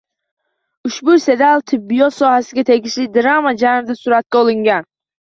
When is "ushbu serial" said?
0.87-1.59